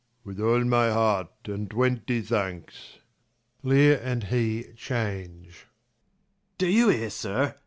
[0.23, 2.97] With all my heart, and twenty thanks.
[3.63, 4.87] QLeir and he change.
[5.53, 7.55] Second Mar, Do you hear, sir